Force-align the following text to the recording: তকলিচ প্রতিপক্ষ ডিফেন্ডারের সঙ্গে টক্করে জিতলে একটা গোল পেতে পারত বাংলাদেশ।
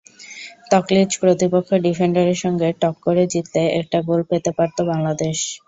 তকলিচ 0.71 1.11
প্রতিপক্ষ 1.21 1.69
ডিফেন্ডারের 1.85 2.37
সঙ্গে 2.43 2.67
টক্করে 2.81 3.23
জিতলে 3.33 3.63
একটা 3.79 3.97
গোল 4.07 4.21
পেতে 4.29 4.51
পারত 4.57 4.77
বাংলাদেশ। 4.91 5.37